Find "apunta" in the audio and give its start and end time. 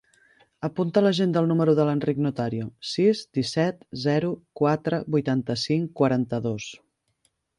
0.67-1.01